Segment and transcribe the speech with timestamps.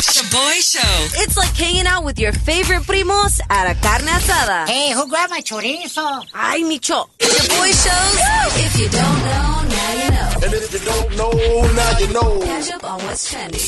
[0.00, 1.20] Shoboy Show.
[1.22, 4.66] It's like hanging out with your favorite primos at a carne asada.
[4.68, 6.24] Hey, who grabbed my chorizo?
[6.34, 7.08] Ay, Micho.
[7.18, 8.18] Shoboy Shows.
[8.64, 10.11] If you don't know, now you know.
[10.44, 11.30] And if you don't know,
[11.74, 12.40] now you know.
[12.40, 13.60] Catch up on what's trending.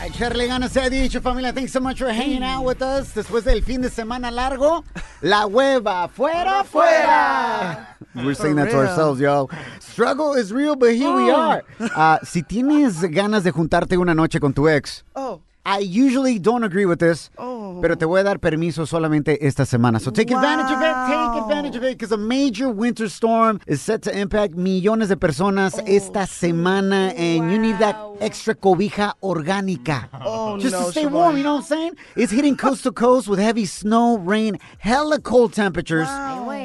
[0.00, 1.52] A echarle ganas se ha dicho, familia.
[1.52, 3.14] Thanks so much for hanging out with us.
[3.14, 4.84] Después del fin de semana largo,
[5.20, 7.96] la hueva fuera, fuera.
[8.14, 9.48] We're saying that to ourselves, yo.
[9.80, 11.64] Struggle is real, but here we are.
[11.94, 15.40] Ah, si tienes ganas de juntarte una noche con tu ex, Oh.
[15.64, 17.78] I usually don't agree with this, Oh.
[17.80, 20.00] pero te voy a dar permiso solamente esta semana.
[20.00, 23.80] So take advantage of it, take advantage of it, because a major winter storm is
[23.80, 30.08] set to impact millones de personas esta semana, and you need that extra cobija orgánica.
[30.24, 31.96] Oh, Just no, to stay warm, you know what I'm saying?
[32.16, 36.08] It's hitting coast to coast with heavy snow, rain, hella cold temperatures.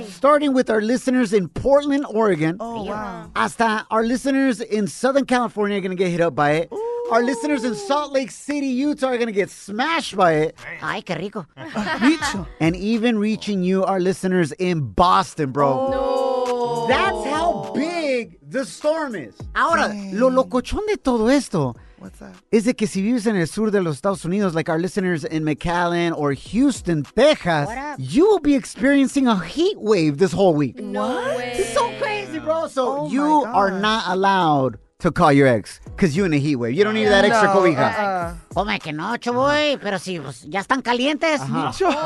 [0.09, 2.57] Starting with our listeners in Portland, Oregon.
[2.59, 3.29] Oh, wow.
[3.35, 6.71] Hasta our listeners in Southern California are going to get hit up by it.
[7.11, 10.57] Our listeners in Salt Lake City, Utah are going to get smashed by it.
[10.81, 11.45] Ay, qué rico.
[12.59, 15.87] And even reaching you, our listeners in Boston, bro.
[15.89, 16.87] Oh, no.
[16.87, 19.35] That's how big the storm is.
[19.55, 22.33] Ahora, lo locochón de todo esto What's that?
[22.51, 25.23] es de que si vives en el sur de los Estados Unidos, like our listeners
[25.23, 27.95] in McAllen or Houston, Texas, What up?
[27.99, 30.77] you will be experiencing a heat wave this whole week.
[30.79, 31.39] What?
[31.41, 32.67] It's so crazy, bro.
[32.67, 33.81] So Oh you are gosh.
[33.81, 36.73] not allowed to call your ex because you're in a heat wave.
[36.73, 37.77] You don't need that extra No, cobija.
[37.77, 38.33] uh-uh.
[38.55, 39.79] Oh, Come que no, choboy, uh-huh.
[39.79, 41.39] pero si pues, ya están calientes.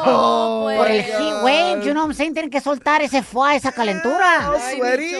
[0.03, 3.55] Oh, Por el heat wave, you know what I'm saying, tienen que soltar ese fuá,
[3.55, 4.51] esa calentura.
[4.75, 5.11] sweaty?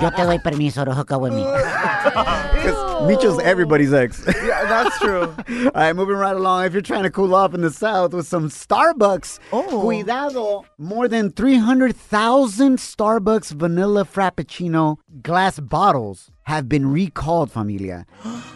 [0.00, 1.42] Yo te doy permiso, no hook up with me.
[1.42, 4.24] Because Micho's everybody's ex.
[4.26, 5.34] Yeah, that's true.
[5.48, 6.64] All right, moving right along.
[6.64, 9.82] If you're trying to cool off in the south with some Starbucks, Oh.
[9.82, 10.64] cuidado.
[10.78, 18.04] More than 300,000 Starbucks vanilla Frappuccino glass bottles have been recalled, familia,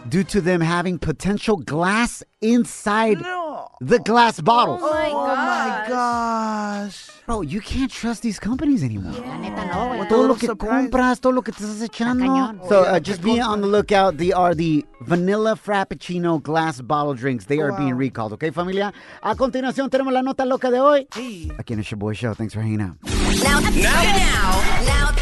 [0.09, 3.69] due to them having potential glass inside No.
[3.81, 4.81] the glass bottles.
[4.83, 7.09] Oh my Oh my gosh.
[7.27, 9.13] Bro, you can't trust these companies anymore.
[9.27, 10.09] La neta no, güey.
[10.09, 10.83] Todo lo Total que surprise.
[10.91, 12.69] compras, todo lo que te estás echando.
[12.69, 14.17] So uh, just be on the lookout.
[14.17, 17.45] They are the vanilla frappuccino glass bottle drinks.
[17.47, 17.79] They are Wow.
[17.79, 18.93] being recalled, okay, familia?
[19.23, 21.07] A continuación tenemos la nota loca de hoy.
[21.15, 21.53] Hey.
[21.59, 22.35] Aquí en el Shoboy Show.
[22.35, 22.97] Thanks for hanging out.
[23.05, 24.53] Now, now, now,
[24.85, 25.22] La gente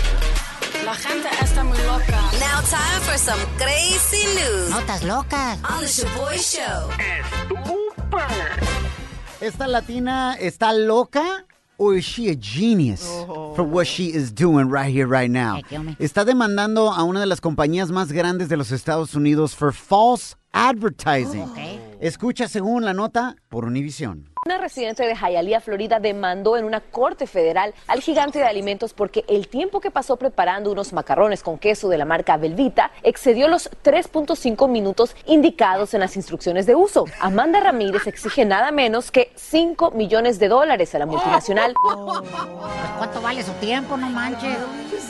[1.61, 2.21] está muy loca.
[2.39, 5.59] now, time for some crazy news Notas locas.
[5.65, 6.91] on the Shaboy Show.
[9.41, 11.45] ¿Esta latina está loca?
[11.79, 13.03] Or is she a genius
[13.57, 15.63] for what she is doing right here, right now?
[15.99, 20.37] Está demandando a una de las compañías más grandes de los Estados Unidos for false
[20.53, 21.43] advertising.
[21.43, 21.90] Ok.
[22.01, 24.31] Escucha según la nota por Univision.
[24.47, 29.23] Una residente de Hialeah, Florida, demandó en una corte federal al gigante de alimentos porque
[29.29, 33.71] el tiempo que pasó preparando unos macarrones con queso de la marca Velvita excedió los
[33.85, 37.05] 3.5 minutos indicados en las instrucciones de uso.
[37.21, 41.75] Amanda Ramírez exige nada menos que 5 millones de dólares a la multinacional.
[42.97, 43.99] ¿Cuánto vale su tiempo?
[43.99, 44.57] No manches.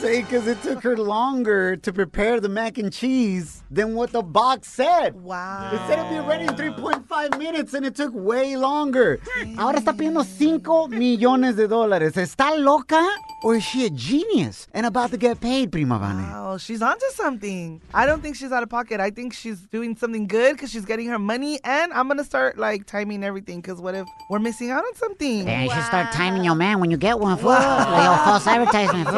[0.01, 4.23] Say because it took her longer to prepare the mac and cheese than what the
[4.23, 5.13] box said.
[5.21, 5.69] Wow.
[5.71, 9.19] It said it'd be ready in 3.5 minutes and it took way longer.
[9.59, 12.13] Ahora está pidiendo 5 millones de dólares.
[12.13, 12.99] ¿Está loca?
[13.43, 16.29] Or is she a genius and about to get paid, prima Vane?
[16.31, 17.81] Wow, she's onto something.
[17.93, 18.99] I don't think she's out of pocket.
[18.99, 22.59] I think she's doing something good because she's getting her money, and I'm gonna start
[22.59, 23.59] like timing everything.
[23.61, 25.45] Because what if we're missing out on something?
[25.45, 27.49] Then you should start timing your man when you get one, fool.
[27.49, 29.17] Like your false advertisement, fool.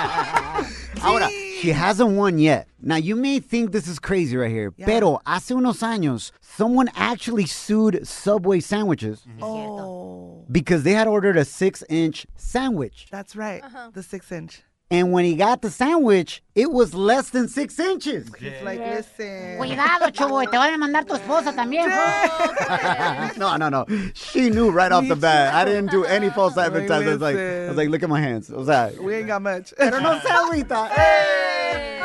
[1.02, 1.28] Ahora,
[1.60, 2.68] she hasn't won yet.
[2.80, 4.86] Now, you may think this is crazy right here, Yeah.
[4.86, 9.42] pero hace unos años, someone actually sued Subway sandwiches mm-hmm.
[9.42, 13.06] Oh, because they had ordered a six inch sandwich.
[13.10, 13.62] that's right.
[13.94, 14.62] The six inch.
[14.92, 18.28] And when he got the sandwich, it was less than six inches.
[18.40, 19.56] It's like, listen.
[19.56, 20.50] Cuidado, choboy.
[20.50, 21.86] Te van a mandar tu esposa también,
[23.38, 23.86] no, no, no.
[24.14, 25.54] She knew right off the bat.
[25.54, 27.08] I didn't do any false advertising.
[27.08, 28.50] I was like, I was like, look at my hands.
[28.50, 29.72] O sea, We ain't got much.
[29.78, 30.90] pero no se agüita.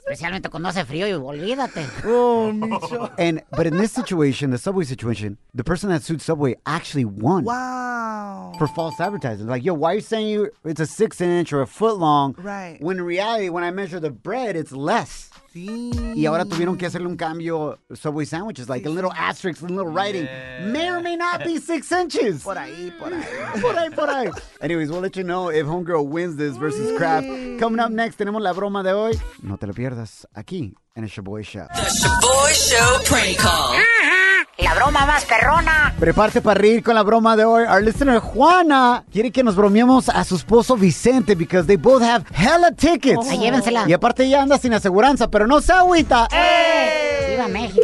[0.00, 1.86] Especialmente cuando hace frío y olvídate.
[2.04, 3.10] oh, Micho.
[3.18, 7.44] And but in this situation, the Subway situation, the person that sued Subway actually won.
[7.44, 8.52] Wow.
[8.58, 9.46] for false advertising.
[9.46, 12.34] Like, yo, why are you saying you it's a six inch or a foot long?
[12.38, 12.78] Right.
[12.80, 15.29] When in reality, when I measure the bread, it's less.
[15.52, 15.90] Sí.
[16.14, 19.90] Y ahora tuvieron que hacerle un cambio Subway sandwiches, like a little asterisk, a little
[19.90, 20.28] writing.
[20.72, 22.42] May or may not be six inches.
[22.44, 23.22] Por ahí, por ahí.
[23.60, 24.30] por ahí, por ahí.
[24.60, 27.26] Anyways, we'll let you know if Homegirl wins this versus Kraft.
[27.58, 29.18] Coming up next, tenemos la broma de hoy.
[29.42, 31.66] No te la pierdas aquí en el Shaboy Show.
[31.74, 33.99] The Shaboy Show prank call.
[34.62, 35.94] La broma más perrona.
[35.98, 37.64] Prepárate para reír con la broma de hoy.
[37.64, 42.24] Our listener Juana quiere que nos bromeemos a su esposo Vicente because they both have
[42.34, 43.28] hella tickets.
[43.30, 43.84] Ay, llévensela.
[43.88, 46.28] Y aparte ya anda sin aseguranza, pero no se agüita.
[47.28, 47.80] ¡Viva México!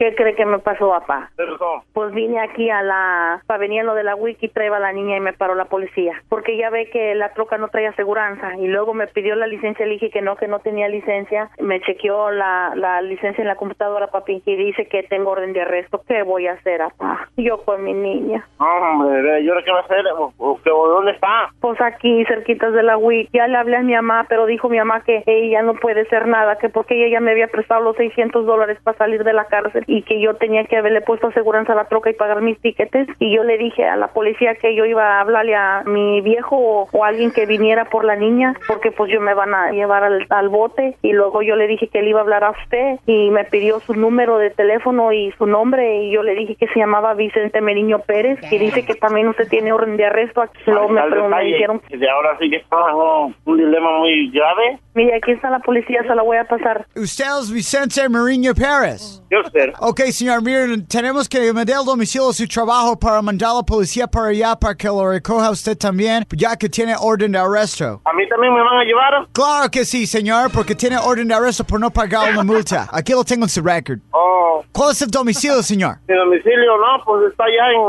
[0.00, 1.28] ¿Qué cree que me pasó, papá?
[1.36, 1.84] ¿Qué pasó?
[1.92, 3.42] Pues vine aquí a la...
[3.46, 5.66] Para venir a lo de la wiki, traía a la niña y me paró la
[5.66, 6.14] policía.
[6.30, 8.56] Porque ya ve que la troca no traía aseguranza.
[8.56, 11.50] Y luego me pidió la licencia, le dije que no, que no tenía licencia.
[11.58, 15.60] Me chequeó la, la licencia en la computadora, papi, y dice que tengo orden de
[15.60, 16.00] arresto.
[16.08, 17.28] ¿Qué voy a hacer, papá?
[17.36, 18.46] Yo con mi niña.
[18.58, 20.06] Hombre, ¿y ahora qué va a hacer?
[20.16, 21.50] ¿O- o qué- o ¿Dónde está?
[21.60, 23.28] Pues aquí, cerquitas de la wiki.
[23.36, 26.26] Ya le hablé a mi mamá, pero dijo mi mamá que ella no puede hacer
[26.26, 29.44] nada, que porque ella ya me había prestado los 600 dólares para salir de la
[29.44, 32.60] cárcel y que yo tenía que haberle puesto aseguranza a la troca y pagar mis
[32.60, 33.08] tiquetes.
[33.18, 36.56] Y yo le dije a la policía que yo iba a hablarle a mi viejo
[36.56, 40.04] o, o alguien que viniera por la niña, porque pues yo me van a llevar
[40.04, 40.96] al, al bote.
[41.02, 43.80] Y luego yo le dije que le iba a hablar a usted y me pidió
[43.80, 46.04] su número de teléfono y su nombre.
[46.04, 49.48] Y yo le dije que se llamaba Vicente Meriño Pérez y dice que también usted
[49.48, 50.40] tiene orden de arresto.
[50.40, 54.78] Aquí luego me, me dijeron de ahora sí que un, un dilema muy grave.
[54.94, 56.86] Mire, aquí está la policía, se la voy a pasar.
[56.96, 59.22] Usted es Vicente Mourinho Pérez.
[59.30, 59.72] Yo usted.
[59.78, 61.54] Ok, señor, miren, tenemos que el
[61.84, 65.78] domicilio su trabajo para mandar a la policía para allá para que lo recoja usted
[65.78, 68.00] también, ya que tiene orden de arresto.
[68.04, 69.28] ¿A mí también me van a llevar?
[69.32, 72.88] Claro que sí, señor, porque tiene orden de arresto por no pagar una multa.
[72.90, 74.00] Aquí lo tengo en su record.
[74.10, 75.96] Oh, ¿Cuál es el domicilio, señor?
[76.08, 77.80] mi domicilio, no, pues está allá en...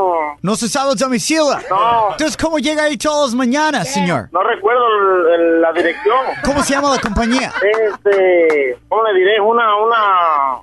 [0.42, 1.44] No se sabe el domicilio.
[1.70, 2.10] No.
[2.12, 4.28] Entonces, ¿cómo llega ahí todas las mañanas, señor?
[4.32, 6.16] No recuerdo el- el- la dirección.
[6.44, 7.52] ¿Cómo se llama la compañía?
[7.96, 9.40] Este, ¿cómo le diré?
[9.40, 9.96] Una, una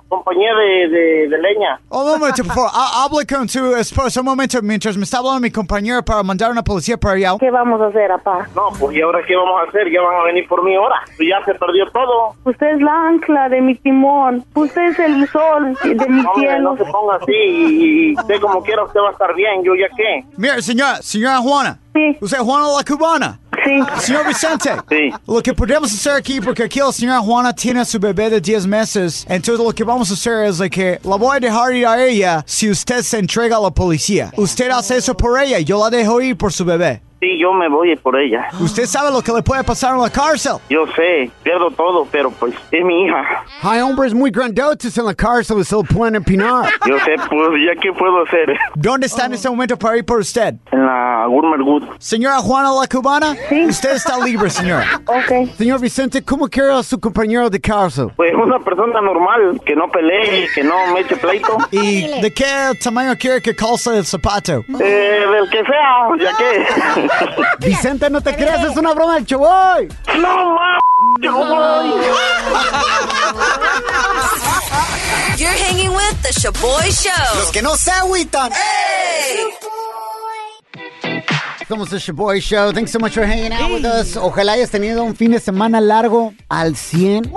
[0.08, 1.80] compañía de, de, de leña.
[1.88, 2.70] Oh, un momento, por favor.
[2.72, 6.50] Ha- Hable con su esposa un momento mientras me está hablando mi compañero para mandar
[6.50, 7.32] una policía para allá.
[7.38, 8.46] ¿Qué vamos a hacer, papá?
[8.54, 9.90] No, pues ¿y ahora qué vamos a hacer?
[9.90, 10.96] Ya van a venir por mí ahora.
[11.16, 12.34] Pues ya se perdió todo.
[12.44, 14.44] Usted es la ancla de mi timón.
[14.54, 16.70] Usted es el sol de mi Hombre, cielo.
[16.72, 19.62] no se ponga así y, y usted como quiera, usted va a estar bien.
[19.64, 20.24] ¿Yo ya qué?
[20.36, 21.78] Mira, señora, señora Juana.
[21.94, 22.16] Sí.
[22.20, 23.40] ¿Usted es Juana la cubana?
[23.64, 23.78] Sí.
[24.00, 24.70] Señor Vicente.
[24.88, 25.10] Sí.
[25.26, 28.40] Lo que podemos hacer aquí, porque aquí la señora Juana tiene a su bebé de
[28.40, 31.74] 10 meses, entonces lo que vamos a hacer es de que la voy a dejar
[31.74, 34.30] ir a ella si usted se entrega a la policía.
[34.36, 37.02] Usted hace eso por ella yo la dejo ir por su bebé.
[37.20, 38.48] Sí, yo me voy por ella.
[38.60, 40.54] Usted sabe lo que le puede pasar en la cárcel.
[40.70, 43.44] Yo sé, pierdo todo, pero pues es mi hija.
[43.62, 46.64] Hay hombres muy grandotes en la cárcel y se lo pueden empinar.
[46.88, 48.56] Yo sé, pues ya qué puedo hacer.
[48.74, 50.54] ¿Dónde está en este momento para ir por usted?
[50.72, 51.82] En la Gourmet Good.
[51.98, 53.36] Señora Juana la cubana,
[53.68, 54.86] usted está libre, señora.
[55.04, 55.50] Ok.
[55.58, 58.08] Señor Vicente, ¿cómo quiere a su compañero de cárcel?
[58.16, 61.58] Pues una persona normal, que no pelee, que no me eche pleito.
[61.70, 64.64] ¿Y de qué tamaño quiere que calce el zapato?
[64.80, 67.09] Eh, del que sea, ya que.
[67.60, 69.88] Vicente, no te creas, es una broma del chavoy.
[70.18, 70.78] no, ma.
[71.20, 71.90] Yo voy.
[75.38, 77.38] You're hanging with the Shaboy Show.
[77.38, 78.52] Los que no se agüitan.
[78.52, 79.50] Hey!
[81.70, 82.72] Somos el Shoboy Show.
[82.72, 84.16] Thanks so much for hanging out with us.
[84.16, 87.30] Ojalá hayas tenido un fin de semana largo al 100.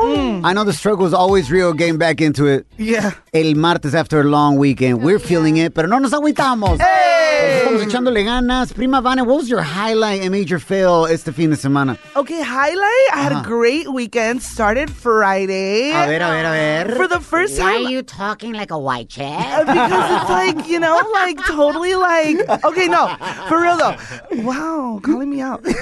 [0.43, 2.65] I know the struggle is always real getting back into it.
[2.79, 3.11] Yeah.
[3.31, 5.03] El martes after a long weekend.
[5.03, 6.79] We're feeling it, pero no nos agüitamos.
[6.81, 7.59] Hey.
[7.63, 8.73] Estamos echándole ganas.
[8.73, 11.97] Prima Vane, what was your highlight and major fail este fin de semana?
[12.15, 13.09] Okay, highlight.
[13.13, 14.41] I had a great weekend.
[14.41, 15.91] Started Friday.
[15.91, 16.95] A ver, a ver, a ver.
[16.95, 17.85] For the first Why time.
[17.85, 19.27] are you talking like a white chick?
[19.27, 23.15] because it's like, you know, like totally like okay, no.
[23.47, 23.95] For real though.
[24.31, 25.65] Wow, calling me out.
[25.65, 25.73] Um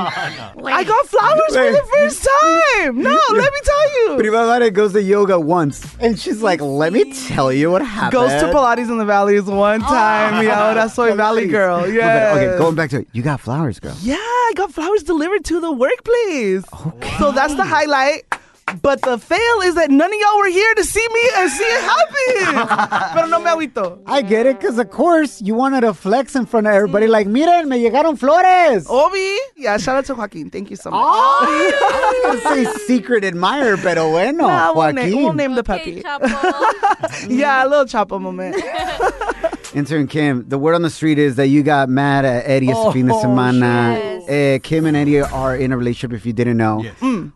[0.00, 3.02] I got flowers for the first time.
[3.02, 4.16] No, let me tell you.
[4.18, 8.12] Prima Vane goes to yoga once, and she's like, let me tell you what happened.
[8.12, 10.44] Goes to Pilates in the Valleys one time.
[10.44, 11.88] y ahora soy Valley girl.
[11.88, 12.32] Yeah.
[12.34, 13.08] Okay, going back to it.
[13.12, 13.96] You got flowers, girl.
[14.02, 16.64] Yeah, I got flowers delivered to the workplace.
[16.86, 17.16] Okay.
[17.18, 18.22] So that's the highlight.
[18.82, 21.64] But the fail is that none of y'all were here to see me and see
[21.64, 23.14] it happen.
[23.14, 24.00] Pero no me agüito.
[24.06, 27.06] I get it, because of course you wanted to flex in front of everybody.
[27.06, 28.86] Like, miren, me llegaron flores.
[28.88, 29.36] Obi.
[29.56, 30.50] Yeah, shout out to Joaquin.
[30.50, 31.00] Thank you so much.
[31.00, 35.16] I was gonna say secret admirer, pero bueno, Nah, we'll, na- Joaquin.
[35.22, 36.02] we'll name the puppy.
[37.28, 38.56] yeah, a little chapo moment.
[39.74, 42.86] Intern Kim, the word on the street is that you got mad at Eddie oh,
[42.88, 44.13] este fin Oh, semana.
[44.28, 46.82] Eh, Kim and Eddie are in a relationship, if you didn't know.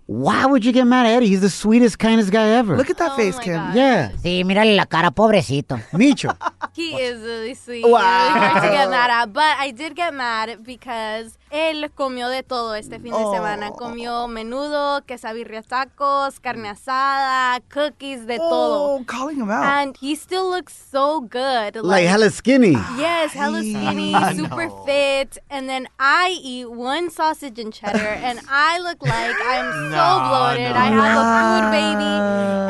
[0.07, 1.28] Why would you get mad at Eddie?
[1.28, 2.76] He's the sweetest, kindest guy ever.
[2.76, 3.61] Look at that face, Kim.
[3.75, 4.11] yeah.
[4.23, 5.76] Sí, mírale la cara, pobrecito.
[5.92, 6.35] Micho.
[6.75, 7.85] He is really sweet.
[7.85, 7.99] Wow.
[8.35, 9.33] Really hard to get mad at.
[9.33, 13.71] But I did get mad because él comió de todo este fin de semana.
[13.73, 18.99] Comió menudo, quesabirria tacos, carne asada, cookies, de todo.
[18.99, 19.64] Oh, calling him out.
[19.64, 21.76] And he still looks so good.
[21.83, 22.73] like hella skinny.
[22.97, 25.38] Yes, hella skinny, super fit.
[25.50, 30.73] And then I eat one sausage and cheddar, and I look like I'm so bloated.
[30.73, 32.14] I have a food baby,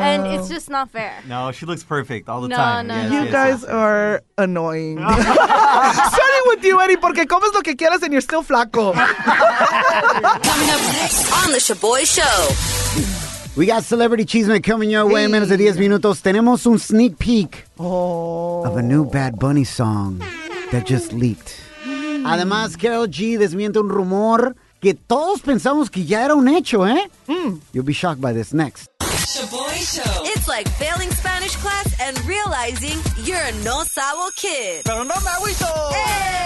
[0.03, 1.13] and it's just not fair.
[1.27, 2.87] No, she looks perfect all the No, time.
[2.87, 3.17] no, Yes, no.
[3.17, 3.69] You yes, guys yes.
[3.69, 4.97] are annoying.
[4.99, 8.93] Starting with you, Eddie, porque comes lo que quieras and you're still flaco.
[8.93, 13.55] Coming up next on the Shoboy Show.
[13.55, 16.21] We got Celebrity Chisme coming your way en menos de 10 minutos.
[16.21, 18.63] Tenemos un sneak peek oh.
[18.65, 20.19] of a new Bad Bunny song
[20.71, 21.59] that just leaked.
[22.25, 27.09] Además, Karol G desmiente un rumor que todos pensamos que ya era un hecho, ¿eh?
[27.73, 28.87] You'll be shocked by this next.
[29.01, 30.23] Shoboy Show.
[30.25, 34.83] It's like failing Spanish class and realizing you're a no sabo kid.
[34.85, 35.65] Pero no me agüito.
[35.93, 36.39] Hey!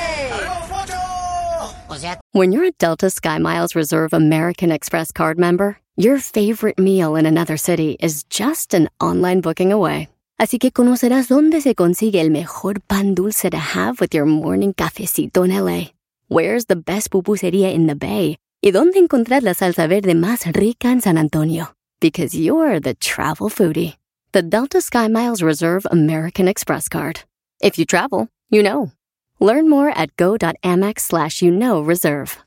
[2.31, 7.55] When you're a Delta SkyMiles Reserve American Express card member, your favorite meal in another
[7.55, 10.09] city is just an online booking away.
[10.39, 14.73] Así que conocerás dónde se consigue el mejor pan dulce to have with your morning
[14.73, 15.91] cafecito en LA.
[16.27, 18.37] Where's the best pupusería in the Bay?
[18.61, 21.73] Y dónde encontrar la salsa verde más rica en San Antonio.
[21.99, 23.97] Because you're the travel foodie.
[24.31, 27.21] The Delta SkyMiles Reserve American Express card.
[27.61, 28.91] If you travel, you know.
[29.39, 32.37] Learn more at go.amex slash you know reserve.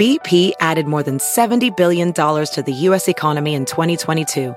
[0.00, 3.06] BP added more than $70 billion to the U.S.
[3.06, 4.56] economy in 2022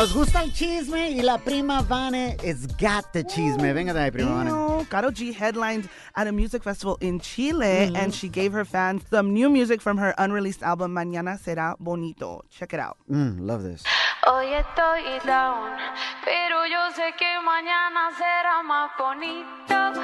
[0.00, 3.74] Nos gusta el chisme y la prima Vane has got the chisme.
[3.74, 4.50] Venga de ahí, prima Vane.
[4.50, 9.02] No, Karol G headlined at a music festival in Chile and she gave her fans
[9.10, 12.42] some new music from her unreleased album Mañana Será Bonito.
[12.48, 12.96] Check it out.
[13.10, 13.84] Mm, love this.
[14.24, 15.76] Hoy estoy down,
[16.24, 20.00] pero yo sé que mañana será más bonito,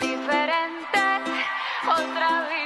[0.00, 1.00] diferente,
[1.88, 2.59] otra vibra,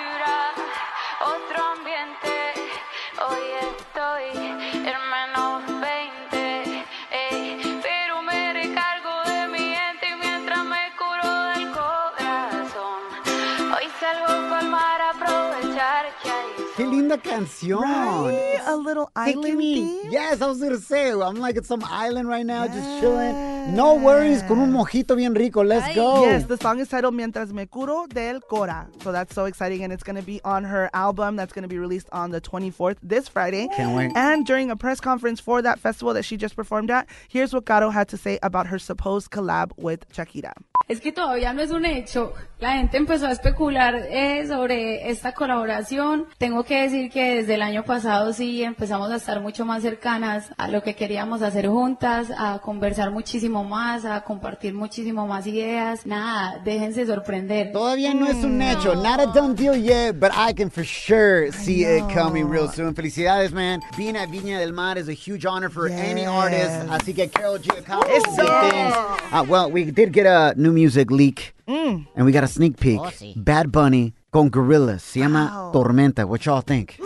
[17.14, 17.80] Linda canción.
[17.82, 18.60] Right?
[18.66, 19.74] A little Taking island me.
[20.02, 20.12] theme.
[20.12, 21.12] Yes, I was gonna say.
[21.12, 23.53] I'm like at some island right now, just chilling.
[23.68, 25.64] No worries, con un mojito bien rico.
[25.64, 26.24] Let's go.
[26.24, 28.88] Yes, the song is titled Mientras Me Curo del Cora.
[29.02, 29.82] So that's so exciting.
[29.82, 32.40] And it's going to be on her album that's going to be released on the
[32.40, 33.68] 24th, this Friday.
[33.74, 34.12] Can't wait.
[34.14, 37.64] And during a press conference for that festival that she just performed at, here's what
[37.64, 40.52] Caro had to say about her supposed collab with Shakira.
[40.86, 42.34] Es que todavía no es un hecho.
[42.60, 46.26] La gente empezó a especular eh, sobre esta colaboración.
[46.36, 50.52] Tengo que decir que desde el año pasado sí empezamos a estar mucho más cercanas
[50.58, 56.04] a lo que queríamos hacer juntas, a conversar muchísimo más, a compartir muchísimo más ideas.
[56.06, 57.70] Nada, déjense sorprender.
[57.72, 58.94] Todavía no es un hecho.
[58.96, 62.94] Not a done deal yet, but I can for sure see it coming real soon.
[62.94, 63.80] Felicidades, man.
[63.96, 66.88] Being at Viña del Mar is a huge honor for any artist.
[66.88, 68.94] Así que Carol G accomplished big things.
[69.30, 72.06] Uh, well, we did get a new music leak, Mm.
[72.16, 73.00] and we got a sneak peek.
[73.00, 73.32] Oh, sí.
[73.36, 75.02] Bad Bunny con Gorillaz.
[75.02, 76.26] Se llama Tormenta.
[76.26, 76.96] What y'all think?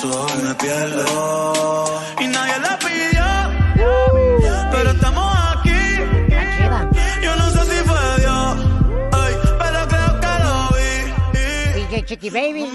[0.00, 1.84] Siento sol, me pierdo
[2.20, 3.24] y nadie la pidió,
[4.70, 5.98] pero estamos aquí.
[7.22, 8.56] Yo no sé si fue Dios,
[9.12, 11.80] ay, pero creo que lo vi.
[11.80, 12.70] DJ Chicky Baby.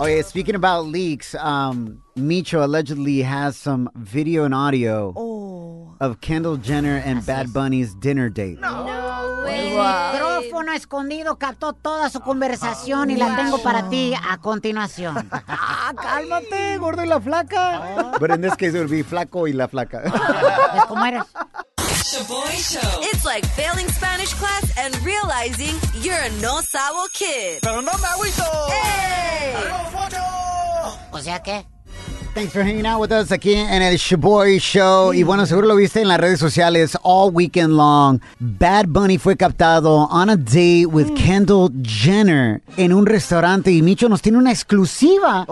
[0.00, 5.12] Oh yeah, speaking about leaks, um, Micho allegedly has some video and audio
[6.00, 8.58] of Kendall Jenner and Bad Bunny's dinner date.
[8.62, 10.07] El
[10.68, 15.28] micrófono escondido captó toda su conversación y la tengo para ti a continuación.
[15.80, 18.12] Ah, cálmate, gordo y la flaca.
[18.20, 20.02] But in this case, it would be flaco y la flaca.
[20.74, 21.22] ¿Ves cómo eres?
[22.04, 23.00] Shaboy Show.
[23.02, 27.60] It's like failing Spanish class and realizing you're a no sabo kid.
[27.62, 28.42] Pero no me agüito.
[28.68, 29.54] Hey!
[31.12, 31.64] O sea que.
[32.34, 35.12] Thanks for hanging out with us aquí en el Shaboy Show.
[35.12, 38.20] Y bueno, seguro lo viste en las redes sociales all weekend long.
[38.38, 44.08] Bad Bunny fue captado on a date with Kendall Jenner en un restaurante y Micho
[44.08, 45.46] nos tiene una exclusiva.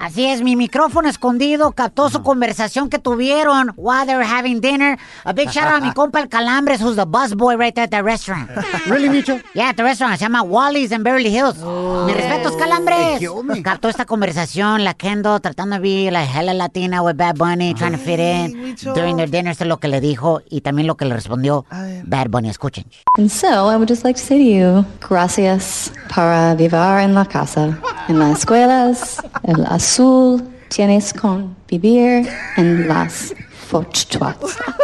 [0.00, 4.98] Así es, mi micrófono escondido captó su conversación que tuvieron while they were having dinner.
[5.24, 7.84] A big shout out a mi compa el Calambres, who's the bus boy right there
[7.84, 8.50] at the restaurant.
[8.86, 9.40] Really, Micho?
[9.54, 10.18] Yeah, at the restaurant.
[10.18, 11.58] Se llama Wally's en Beverly Hills.
[11.58, 13.20] Mi respetos, Calambres.
[13.62, 17.92] Captó esta conversación, la Kendall tratando de be like hella Latina with Bad Bunny, trying
[17.92, 18.94] to fit in Micho.
[18.94, 19.50] during their dinner.
[19.50, 21.64] Esto es lo que le dijo y también lo que le respondió
[22.04, 22.48] Bad Bunny.
[22.48, 22.84] Escuchen.
[23.16, 27.24] And so I would just like to say to you, gracias para vivir en la
[27.24, 27.78] casa,
[28.08, 33.34] en las escuelas, el azul tienes con vivir en las
[33.68, 34.36] fortunas.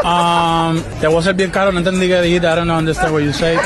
[0.04, 2.46] Um, te voy a ser bien caro, no entendí qué dijiste.
[2.46, 3.56] I don't understand what you say.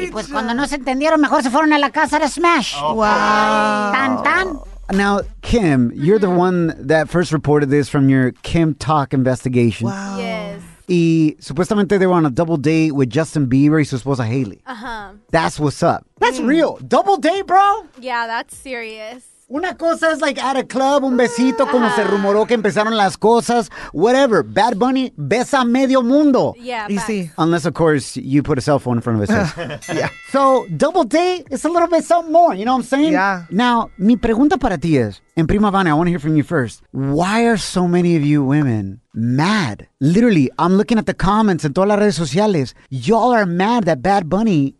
[0.00, 2.80] Y pues cuando no se entendieron, mejor se fueron a la casa de Smash.
[2.80, 3.02] Wow.
[3.02, 4.60] Tan, tan.
[4.90, 9.86] Now, Kim, you're the one that first reported this from your Kim Talk investigation.
[9.86, 10.18] Wow.
[10.18, 10.62] Yes.
[10.88, 14.62] Y supuestamente they were on a double date with Justin Bieber y su esposa Haley.
[14.66, 15.12] Uh-huh.
[15.30, 16.06] That's what's up.
[16.18, 16.78] That's real.
[16.78, 17.86] Double date, bro.
[18.00, 19.37] Yeah, that's serious.
[19.50, 23.16] Una cosa es like at a club, un besito, como se rumoró que empezaron las
[23.16, 24.42] cosas, whatever.
[24.42, 26.54] Bad Bunny besa medio mundo.
[26.62, 27.30] Yeah, You see.
[27.38, 29.88] Unless, of course, you put a cell phone in front of his face.
[29.96, 30.10] yeah.
[30.32, 33.12] So, double date is a little bit something more, you know what I'm saying?
[33.14, 33.44] Yeah.
[33.50, 36.42] Now, mi pregunta para ti es, en Prima Vana, I want to hear from you
[36.42, 36.82] first.
[36.92, 39.86] Why are so many of you women mad?
[40.00, 42.74] Literally, I'm looking at the comments and todas las redes sociales.
[42.90, 44.74] Y'all are mad that Bad Bunny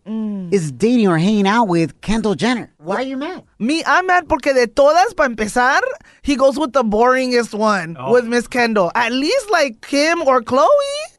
[0.51, 2.71] is dating or hanging out with Kendall Jenner.
[2.79, 3.43] Why are you mad?
[3.59, 5.81] Me, I'm mad porque de todas, para empezar,
[6.23, 8.91] he goes with the boringest one, with Miss Kendall.
[8.95, 10.69] At least like Kim or Chloe.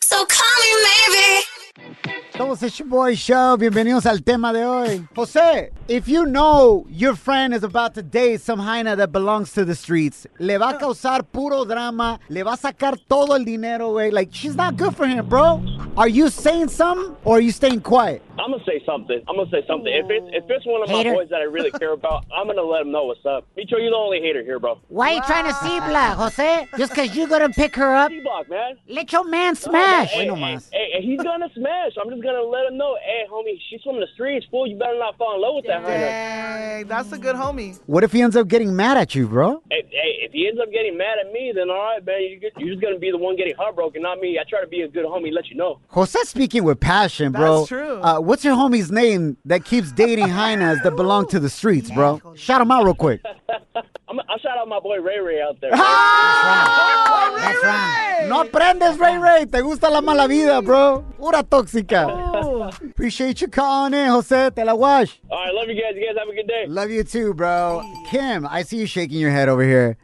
[0.02, 1.43] so call me maybe.
[2.38, 3.58] Somos el Shoboy Show.
[3.58, 5.08] Bienvenidos al tema de hoy.
[5.16, 9.64] Jose, if you know your friend is about to date some hyena that belongs to
[9.64, 13.92] the streets, le va a causar puro drama, le va a sacar todo el dinero,
[13.92, 14.12] güey.
[14.12, 15.62] Like, she's not good for him, bro.
[15.96, 18.24] Are you saying something or are you staying quiet?
[18.40, 19.22] I'm gonna say something.
[19.28, 19.94] I'm gonna say something.
[19.94, 21.12] If it's if it's one of Hater.
[21.12, 23.46] my boys that I really care about, I'm gonna let him know what's up.
[23.56, 24.80] Micho, you're the only hater here, bro.
[24.88, 26.66] Why are you trying to see black, Jose?
[26.80, 28.10] Just because you're going to pick her up?
[28.10, 28.76] T-Block, man.
[28.88, 30.10] Let your man smash.
[30.10, 31.92] Hey, hey, hey, hey, he's gonna smash.
[32.00, 32.96] I'm just gonna let him know.
[33.04, 34.68] Hey, homie, she's from the streets, fool.
[34.68, 36.06] You better not fall in love with that hyena.
[36.06, 37.80] Hey, that's a good homie.
[37.86, 39.64] What if he ends up getting mad at you, bro?
[39.72, 42.22] Hey, hey, if he ends up getting mad at me, then all right, man.
[42.22, 44.40] You, you're just gonna be the one getting heartbroken, not me.
[44.40, 45.80] I try to be a good homie, let you know.
[45.88, 47.60] Jose speaking with passion, bro.
[47.60, 48.00] That's true.
[48.02, 52.22] Uh, what's your homie's name that keeps dating hyenas that belong to the streets, bro?
[52.36, 53.22] Shout him out real quick.
[54.14, 55.72] I'm, I'll shout out my boy Ray Ray out there.
[55.74, 57.34] Ah!
[57.36, 58.28] That's right.
[58.30, 59.46] No aprendes, Ray Ray.
[59.46, 61.04] Te gusta la mala vida, bro.
[61.18, 62.06] Pura tóxica.
[62.08, 62.64] Oh.
[62.64, 64.52] Appreciate you calling in, eh, Jose.
[64.52, 65.20] Te la wash.
[65.32, 65.96] all right, love you guys.
[65.96, 66.66] You guys have a good day.
[66.68, 67.82] Love you too, bro.
[68.10, 69.98] Kim, I see you shaking your head over here.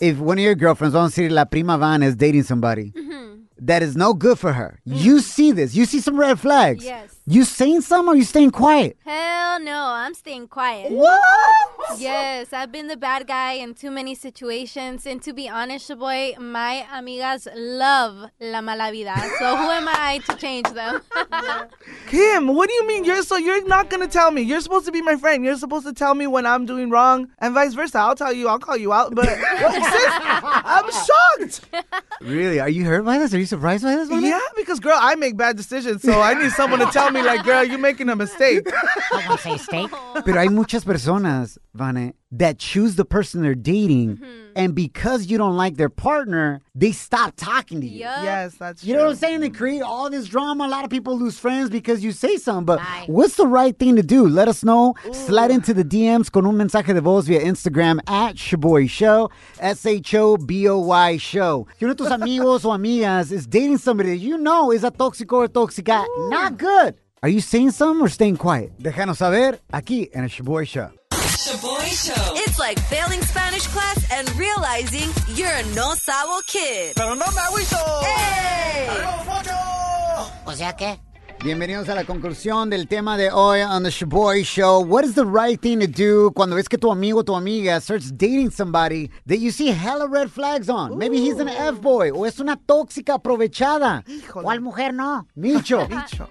[0.00, 3.42] If one of your girlfriends, vamos a decir, la prima van is dating somebody mm-hmm.
[3.60, 5.74] that is no good for her, you see this.
[5.74, 6.84] You see some red flags.
[6.84, 7.15] Yes.
[7.28, 8.96] You saying something or you staying quiet?
[9.04, 10.92] Hell no, I'm staying quiet.
[10.92, 11.98] What?
[11.98, 15.06] Yes, I've been the bad guy in too many situations.
[15.06, 19.16] And to be honest, boy, my amigas love la mala vida.
[19.40, 21.02] So who am I to change them?
[22.06, 23.02] Kim, what do you mean?
[23.04, 24.42] You're so you're not gonna tell me.
[24.42, 25.44] You're supposed to be my friend.
[25.44, 27.98] You're supposed to tell me when I'm doing wrong, and vice versa.
[27.98, 28.46] I'll tell you.
[28.46, 29.16] I'll call you out.
[29.16, 31.60] But sis, I'm shocked.
[32.20, 32.60] Really?
[32.60, 33.34] Are you hurt by this?
[33.34, 34.08] Are you surprised by this?
[34.08, 34.22] Vane?
[34.24, 37.44] Yeah, because girl, I make bad decisions, so I need someone to tell me, like,
[37.44, 38.66] girl, you're making a mistake.
[39.12, 39.90] I won't say steak.
[40.24, 44.20] Pero hay muchas personas, Vane, that choose the person they're dating,
[44.56, 48.00] and because you don't like their partner, they stop talking to you.
[48.00, 49.40] Yes, that's You know what I'm saying?
[49.40, 50.66] They create all this drama.
[50.66, 52.64] A lot of people lose friends because you say something.
[52.64, 54.26] But what's the right thing to do?
[54.28, 54.94] Let us know.
[55.12, 59.86] Slide into the DMs con un mensaje de voz via Instagram at Shoboy Show, S
[59.86, 61.66] H O B O Y Show.
[61.78, 64.90] Si uno de tus amigos o amigas is dating somebody that you know is a
[64.90, 66.96] toxic or tóxica, not good.
[67.26, 68.70] Are you saying something or staying quiet?
[68.78, 70.92] Déjanos saber aquí en el Shoboy Show.
[71.10, 72.34] Shoboy Show.
[72.36, 76.92] It's like failing Spanish class and realizing you're a no sabo kid.
[76.94, 77.76] Pero no me agüito.
[78.04, 78.86] Hey!
[80.44, 81.00] O sea que.
[81.46, 84.80] Bienvenidos a la conclusión del tema de hoy on the Shoboy Show.
[84.80, 87.80] What is the right thing to do cuando ves que tu amigo o tu amiga
[87.80, 90.98] starts dating somebody that you see hella red flags on?
[90.98, 94.02] Maybe he's an F-boy o es una tóxica aprovechada.
[94.32, 95.28] ¿Cuál mujer no?
[95.38, 95.86] Micho,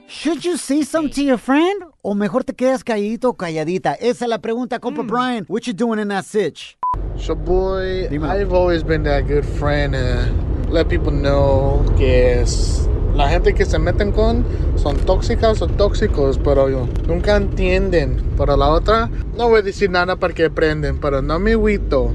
[0.06, 3.94] should you say something to your friend o mejor te quedas calladito o calladita?
[4.02, 5.08] Esa es la pregunta, compa mm.
[5.08, 5.46] Brian.
[5.48, 6.76] What you doing in that sitch?
[7.16, 13.54] Shoboy, I've always been that good friend and let people know que es la gente
[13.54, 18.22] que se meten con son tóxicas o tóxicos, pero yo- nunca entienden.
[18.38, 22.14] Pero la otra, no voy a decir nada para que aprenden, pero no me agüito.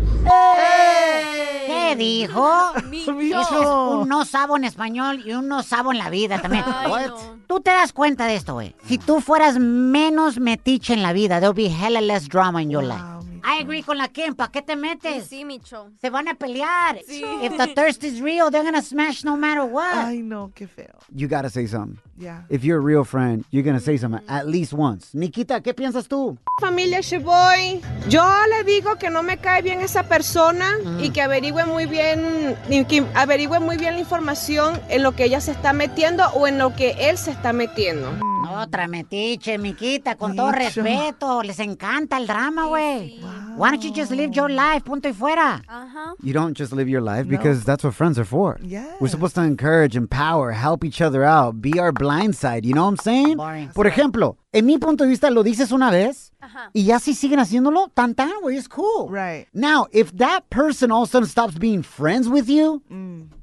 [1.67, 2.49] ¿Qué dijo?
[2.93, 6.65] Eso es un no sabo en español y un no sabo en la vida también.
[6.89, 7.11] What?
[7.47, 8.77] Tú te das cuenta de esto, güey.
[8.87, 12.85] Si tú fueras menos metiche en la vida, there'll be hella less drama in your
[12.85, 13.03] life.
[13.45, 14.35] I agree con la Kim.
[14.35, 15.27] ¿Para qué te metes?
[15.27, 15.91] Sí, Micho.
[16.01, 16.99] Se van a pelear.
[17.07, 17.25] Sí.
[17.43, 19.95] If the thirst is real, they're gonna smash no matter what.
[19.95, 20.95] Ay, no, qué feo.
[21.13, 21.99] You gotta say something.
[22.19, 22.45] Yeah.
[22.51, 25.15] If you're a real friend, you're gonna say something at least once.
[25.15, 26.39] Nikita, ¿qué piensas tú?
[26.61, 31.65] Familia Sheboy, yo le digo que no me cae bien esa persona y que averigüe
[31.65, 35.73] muy bien, y que averigüe muy bien la información en lo que ella se está
[35.73, 38.30] metiendo o en lo que él se está metiendo.
[38.51, 41.43] Otra metiche, Miquita, con todo respeto.
[41.43, 43.21] Les encanta el drama, güey.
[43.57, 45.63] Why don't you just live your life, punto y fuera?
[45.69, 46.15] Uh-huh.
[46.23, 48.59] You don't just live your life because that's what friends are for.
[48.63, 48.95] Yeah.
[49.01, 52.65] We're supposed to encourage, empower, help each other out, be our blind side.
[52.65, 53.37] You know what I'm saying?
[53.37, 53.69] Boring.
[53.75, 56.33] Por ejemplo, en mi punto de vista, lo dices una vez
[56.73, 59.09] y ya si siguen haciéndolo, tan tan, güey, it's cool.
[59.09, 59.47] Right.
[59.55, 62.83] Now, if that person all of a sudden stops being friends with you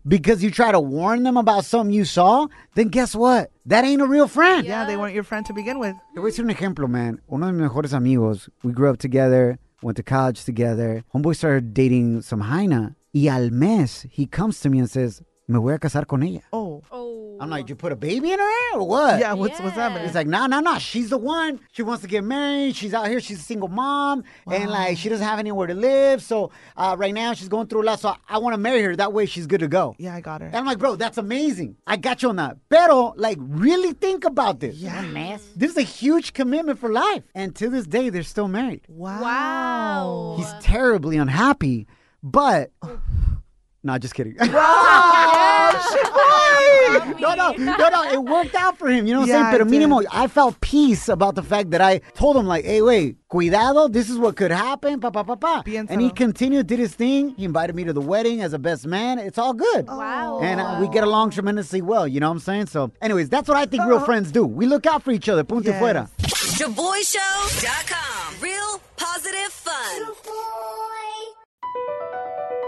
[0.07, 3.51] because you try to warn them about something you saw, then guess what?
[3.65, 4.65] That ain't a real friend.
[4.65, 5.95] Yeah, they weren't your friend to begin with.
[6.13, 7.21] Te voy a decir un ejemplo, man.
[7.29, 11.03] Uno de mis mejores amigos, we grew up together, went to college together.
[11.13, 12.95] Homeboy started dating some Jaina.
[13.13, 16.41] Y al mes, he comes to me and says, me voy a casar con ella.
[16.51, 16.83] Oh.
[16.91, 17.37] oh.
[17.39, 19.19] I'm like, you put a baby in her or what?
[19.19, 20.03] Yeah, what's- what's happening?
[20.05, 20.79] He's like, no, no, no.
[20.79, 21.59] She's the one.
[21.71, 22.75] She wants to get married.
[22.75, 23.19] She's out here.
[23.21, 24.23] She's a single mom.
[24.51, 26.21] And like, she doesn't have anywhere to live.
[26.23, 27.99] So uh, right now, she's going through a lot.
[27.99, 28.95] So I, want to marry her.
[28.95, 29.95] That way, she's good to go.
[29.99, 30.47] Yeah, I got her.
[30.47, 31.77] And I'm like, bro, that's amazing.
[31.85, 32.57] I got you on that.
[32.69, 34.75] Pero, like, really think about this.
[34.75, 35.01] Yeah.
[35.03, 35.39] man.
[35.55, 37.23] This is a huge commitment for life.
[37.35, 38.81] And to this day, they're still married.
[38.89, 40.35] Wow.
[40.37, 41.87] He's terribly unhappy,
[42.21, 42.71] but.
[43.83, 44.35] No, just kidding.
[47.19, 48.03] no, no, no, no.
[48.11, 49.07] It worked out for him.
[49.07, 49.55] You know what I'm saying?
[49.55, 52.81] it Pero mínimo, I felt peace about the fact that I told him, like, hey,
[52.81, 53.87] wait, cuidado.
[53.87, 54.99] This is what could happen.
[54.99, 55.63] Pa, pa, pa, pa.
[55.65, 57.35] And he continued, did his thing.
[57.35, 59.19] He invited me to the wedding as a best man.
[59.19, 59.87] It's all good.
[59.87, 60.39] Wow.
[60.41, 62.07] And uh, we get along tremendously well.
[62.07, 62.67] You know what I'm saying?
[62.67, 64.45] So, anyways, that's what I think real friends do.
[64.45, 65.43] We look out for each other.
[65.43, 66.09] Punto y fuera.
[66.19, 68.41] ShoboyShow.com.
[68.41, 70.13] Real positive fun.